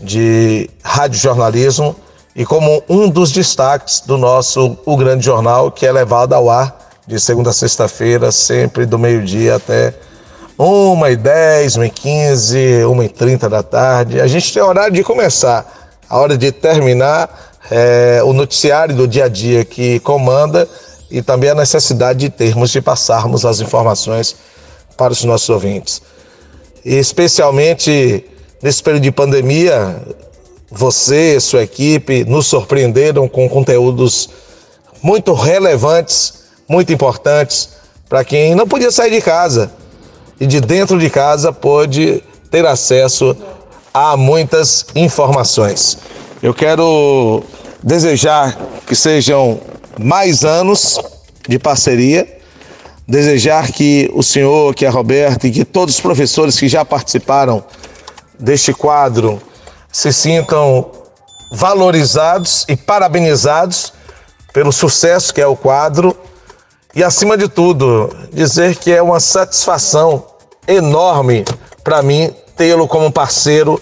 de 0.00 0.68
radiojornalismo 0.82 1.96
e 2.34 2.44
como 2.44 2.82
um 2.88 3.08
dos 3.08 3.30
destaques 3.30 4.00
do 4.00 4.16
nosso 4.16 4.78
O 4.86 4.96
Grande 4.96 5.24
Jornal, 5.24 5.70
que 5.70 5.86
é 5.86 5.92
levado 5.92 6.32
ao 6.32 6.48
ar 6.48 6.76
de 7.06 7.18
segunda 7.20 7.50
a 7.50 7.52
sexta-feira, 7.52 8.30
sempre 8.30 8.86
do 8.86 8.98
meio-dia 8.98 9.56
até 9.56 9.94
1 10.58 11.06
e 11.06 11.16
10, 11.16 11.76
1 11.76 11.84
e 11.84 11.90
15, 11.90 12.84
1 12.84 13.02
e 13.02 13.08
30 13.08 13.48
da 13.48 13.62
tarde. 13.62 14.20
A 14.20 14.26
gente 14.26 14.52
tem 14.52 14.62
horário 14.62 14.94
de 14.94 15.02
começar, 15.02 15.90
a 16.08 16.18
hora 16.18 16.36
de 16.38 16.52
terminar 16.52 17.52
é, 17.70 18.20
o 18.24 18.32
noticiário 18.32 18.94
do 18.94 19.08
dia 19.08 19.24
a 19.24 19.28
dia 19.28 19.64
que 19.64 19.98
comanda 20.00 20.68
e 21.12 21.20
também 21.20 21.50
a 21.50 21.54
necessidade 21.54 22.20
de 22.20 22.30
termos 22.30 22.70
de 22.70 22.80
passarmos 22.80 23.44
as 23.44 23.60
informações 23.60 24.34
para 24.96 25.12
os 25.12 25.22
nossos 25.24 25.48
ouvintes. 25.50 26.00
E 26.82 26.94
especialmente 26.94 28.24
nesse 28.62 28.82
período 28.82 29.02
de 29.02 29.12
pandemia, 29.12 30.02
você 30.70 31.36
e 31.36 31.40
sua 31.40 31.62
equipe 31.62 32.24
nos 32.24 32.46
surpreenderam 32.46 33.28
com 33.28 33.46
conteúdos 33.46 34.30
muito 35.02 35.34
relevantes, 35.34 36.44
muito 36.66 36.90
importantes 36.92 37.68
para 38.08 38.24
quem 38.24 38.54
não 38.54 38.66
podia 38.66 38.90
sair 38.90 39.10
de 39.10 39.20
casa 39.20 39.70
e 40.40 40.46
de 40.46 40.60
dentro 40.62 40.98
de 40.98 41.10
casa 41.10 41.52
pôde 41.52 42.24
ter 42.50 42.64
acesso 42.64 43.36
a 43.92 44.16
muitas 44.16 44.86
informações. 44.94 45.98
Eu 46.42 46.54
quero 46.54 47.42
desejar 47.82 48.58
que 48.86 48.94
sejam 48.94 49.60
mais 50.02 50.44
anos 50.44 51.00
de 51.48 51.58
parceria. 51.58 52.40
Desejar 53.06 53.70
que 53.72 54.10
o 54.14 54.22
senhor, 54.22 54.74
que 54.74 54.86
a 54.86 54.90
Roberta 54.90 55.46
e 55.46 55.50
que 55.50 55.64
todos 55.64 55.96
os 55.96 56.00
professores 56.00 56.58
que 56.58 56.68
já 56.68 56.84
participaram 56.84 57.64
deste 58.38 58.72
quadro 58.72 59.40
se 59.90 60.12
sintam 60.12 60.90
valorizados 61.52 62.64
e 62.68 62.76
parabenizados 62.76 63.92
pelo 64.52 64.72
sucesso 64.72 65.32
que 65.34 65.40
é 65.40 65.46
o 65.46 65.56
quadro 65.56 66.16
e, 66.94 67.02
acima 67.02 67.36
de 67.36 67.48
tudo, 67.48 68.14
dizer 68.32 68.76
que 68.76 68.92
é 68.92 69.02
uma 69.02 69.20
satisfação 69.20 70.26
enorme 70.66 71.44
para 71.82 72.02
mim 72.02 72.32
tê-lo 72.56 72.86
como 72.86 73.10
parceiro 73.10 73.80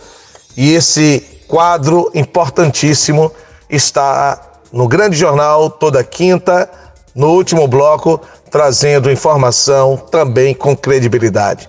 e 0.57 0.73
esse 0.75 1.21
quadro 1.47 2.11
importantíssimo 2.15 3.33
está 3.69 4.50
no 4.73 4.87
Grande 4.89 5.17
Jornal 5.17 5.71
toda 5.71 6.03
quinta, 6.05 6.71
no 7.15 7.29
último 7.29 7.67
bloco, 7.67 8.21
trazendo 8.51 9.11
informação 9.11 9.97
também 9.97 10.55
com 10.55 10.77
credibilidade. 10.77 11.69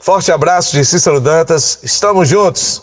Forte 0.00 0.32
abraço 0.32 0.72
de 0.72 0.84
Cícero 0.84 1.20
Dantas, 1.20 1.78
estamos 1.82 2.28
juntos 2.28 2.82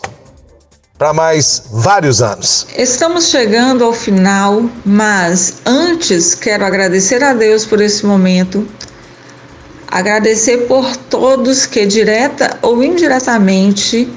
para 0.98 1.14
mais 1.14 1.64
vários 1.72 2.22
anos. 2.22 2.68
Estamos 2.78 3.28
chegando 3.30 3.84
ao 3.84 3.94
final, 3.94 4.64
mas 4.86 5.56
antes 5.66 6.36
quero 6.36 6.66
agradecer 6.66 7.24
a 7.24 7.34
Deus 7.34 7.66
por 7.66 7.82
esse 7.82 8.06
momento, 8.06 8.68
agradecer 9.88 10.68
por 10.68 10.96
todos 10.96 11.66
que 11.66 11.86
direta 11.86 12.58
ou 12.62 12.84
indiretamente 12.84 14.10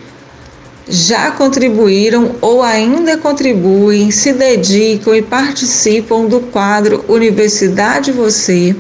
já 0.89 1.31
contribuíram 1.31 2.37
ou 2.41 2.63
ainda 2.63 3.17
contribuem, 3.17 4.11
se 4.11 4.33
dedicam 4.33 5.15
e 5.15 5.23
participam 5.23 6.27
do 6.27 6.41
quadro 6.41 7.05
Universidade 7.09 8.11
Você, 8.11 8.75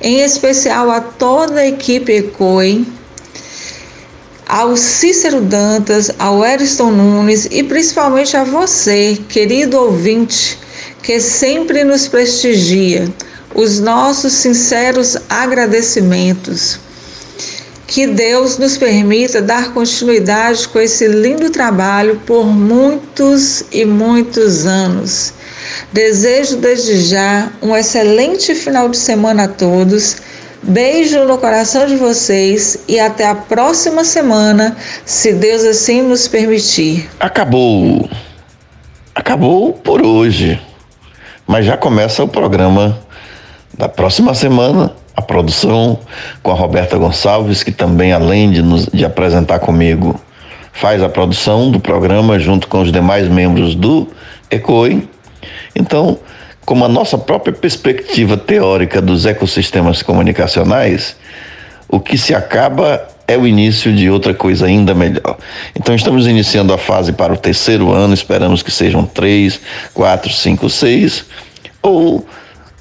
em 0.00 0.20
especial 0.20 0.90
a 0.90 1.00
toda 1.00 1.60
a 1.60 1.66
equipe 1.66 2.12
ECOI, 2.12 2.86
ao 4.46 4.76
Cícero 4.76 5.40
Dantas, 5.40 6.10
ao 6.18 6.44
Eriston 6.44 6.90
Nunes 6.90 7.48
e 7.50 7.62
principalmente 7.62 8.36
a 8.36 8.44
você, 8.44 9.18
querido 9.28 9.78
ouvinte, 9.78 10.58
que 11.02 11.18
sempre 11.18 11.82
nos 11.84 12.06
prestigia. 12.06 13.08
Os 13.54 13.78
nossos 13.78 14.32
sinceros 14.32 15.16
agradecimentos. 15.28 16.83
Que 17.86 18.06
Deus 18.06 18.58
nos 18.58 18.78
permita 18.78 19.42
dar 19.42 19.72
continuidade 19.72 20.66
com 20.68 20.80
esse 20.80 21.06
lindo 21.06 21.50
trabalho 21.50 22.20
por 22.26 22.46
muitos 22.46 23.64
e 23.70 23.84
muitos 23.84 24.66
anos. 24.66 25.34
Desejo 25.92 26.56
desde 26.56 26.96
já 27.02 27.50
um 27.62 27.76
excelente 27.76 28.54
final 28.54 28.88
de 28.88 28.96
semana 28.96 29.44
a 29.44 29.48
todos. 29.48 30.16
Beijo 30.62 31.24
no 31.24 31.36
coração 31.36 31.86
de 31.86 31.96
vocês 31.96 32.78
e 32.88 32.98
até 32.98 33.28
a 33.28 33.34
próxima 33.34 34.02
semana, 34.02 34.74
se 35.04 35.34
Deus 35.34 35.62
assim 35.62 36.00
nos 36.00 36.26
permitir. 36.26 37.08
Acabou. 37.20 38.08
Acabou 39.14 39.74
por 39.74 40.00
hoje. 40.00 40.60
Mas 41.46 41.66
já 41.66 41.76
começa 41.76 42.24
o 42.24 42.28
programa 42.28 42.98
da 43.76 43.88
próxima 43.90 44.34
semana 44.34 45.03
produção 45.24 45.98
com 46.42 46.50
a 46.50 46.54
Roberta 46.54 46.96
Gonçalves, 46.96 47.62
que 47.62 47.72
também, 47.72 48.12
além 48.12 48.50
de, 48.50 48.62
nos, 48.62 48.86
de 48.86 49.04
apresentar 49.04 49.58
comigo, 49.58 50.20
faz 50.72 51.02
a 51.02 51.08
produção 51.08 51.70
do 51.70 51.80
programa 51.80 52.38
junto 52.38 52.68
com 52.68 52.80
os 52.82 52.92
demais 52.92 53.28
membros 53.28 53.74
do 53.74 54.08
ECOI. 54.50 55.08
Então, 55.74 56.18
como 56.64 56.84
a 56.84 56.88
nossa 56.88 57.18
própria 57.18 57.52
perspectiva 57.52 58.36
teórica 58.36 59.00
dos 59.00 59.26
ecossistemas 59.26 60.02
comunicacionais, 60.02 61.16
o 61.88 62.00
que 62.00 62.16
se 62.16 62.34
acaba 62.34 63.06
é 63.26 63.36
o 63.36 63.46
início 63.46 63.94
de 63.94 64.10
outra 64.10 64.34
coisa 64.34 64.66
ainda 64.66 64.94
melhor. 64.94 65.36
Então 65.74 65.94
estamos 65.94 66.26
iniciando 66.26 66.72
a 66.72 66.78
fase 66.78 67.12
para 67.12 67.32
o 67.32 67.36
terceiro 67.36 67.90
ano, 67.92 68.14
esperamos 68.14 68.62
que 68.62 68.70
sejam 68.70 69.04
três, 69.04 69.60
quatro, 69.92 70.30
cinco, 70.32 70.68
seis, 70.68 71.24
ou 71.82 72.26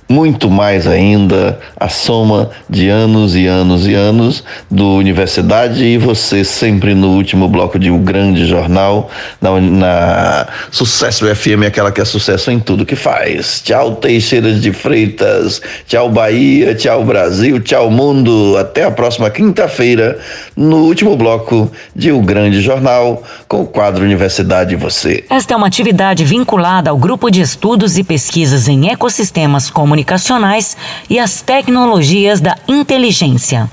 muito 0.07 0.49
mais 0.49 0.87
ainda 0.87 1.59
a 1.79 1.89
soma 1.89 2.49
de 2.69 2.89
anos 2.89 3.35
e 3.35 3.47
anos 3.47 3.87
e 3.87 3.93
anos 3.93 4.43
do 4.69 4.95
Universidade 4.95 5.83
e 5.83 5.97
você 5.97 6.43
sempre 6.43 6.93
no 6.93 7.09
último 7.09 7.47
bloco 7.47 7.79
de 7.79 7.89
O 7.89 7.97
Grande 7.97 8.45
Jornal, 8.45 9.09
na, 9.41 9.59
na 9.59 10.47
Sucesso 10.71 11.25
FM, 11.33 11.65
aquela 11.67 11.91
que 11.91 12.01
é 12.01 12.05
sucesso 12.05 12.51
em 12.51 12.59
tudo 12.59 12.85
que 12.85 12.95
faz. 12.95 13.61
Tchau, 13.63 13.95
Teixeiras 13.95 14.61
de 14.61 14.71
Freitas, 14.71 15.61
tchau, 15.87 16.09
Bahia, 16.09 16.75
tchau, 16.75 17.03
Brasil, 17.03 17.59
tchau, 17.59 17.89
mundo. 17.89 18.57
Até 18.57 18.83
a 18.83 18.91
próxima 18.91 19.29
quinta-feira, 19.29 20.19
no 20.55 20.77
último 20.77 21.15
bloco 21.15 21.71
de 21.95 22.11
O 22.11 22.21
Grande 22.21 22.61
Jornal, 22.61 23.23
com 23.47 23.61
o 23.61 23.65
quadro 23.65 24.03
Universidade 24.03 24.73
e 24.73 24.77
Você. 24.77 25.23
Esta 25.29 25.53
é 25.53 25.57
uma 25.57 25.67
atividade 25.67 26.23
vinculada 26.25 26.89
ao 26.89 26.97
grupo 26.97 27.29
de 27.29 27.41
estudos 27.41 27.97
e 27.97 28.03
pesquisas 28.03 28.67
em 28.67 28.89
ecossistemas 28.89 29.69
comunicacionais 29.69 29.92
comunicacionais 29.93 30.75
e 31.09 31.19
as 31.19 31.41
tecnologias 31.41 32.41
da 32.41 32.57
inteligência. 32.67 33.69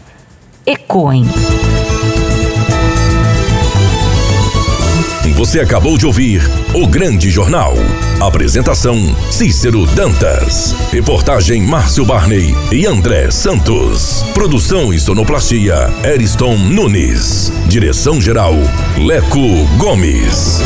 Ecoem. 0.66 1.24
Você 5.40 5.59
acabou 5.59 5.96
de 5.96 6.04
ouvir 6.04 6.42
O 6.74 6.87
Grande 6.87 7.30
Jornal. 7.30 7.72
Apresentação: 8.20 8.98
Cícero 9.30 9.87
Dantas. 9.87 10.76
Reportagem: 10.92 11.62
Márcio 11.62 12.04
Barney 12.04 12.54
e 12.70 12.85
André 12.85 13.30
Santos. 13.30 14.22
Produção 14.35 14.92
e 14.92 15.00
sonoplastia: 15.00 15.90
Eriston 16.04 16.59
Nunes. 16.59 17.50
Direção-geral: 17.66 18.52
Leco 18.98 19.64
Gomes. 19.78 20.61